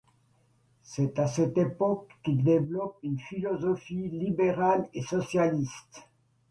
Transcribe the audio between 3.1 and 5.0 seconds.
philosophie libérale